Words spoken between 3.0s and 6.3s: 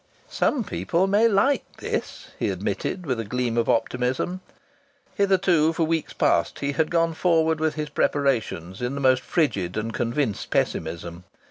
with a gleam of optimism. Hitherto, for weeks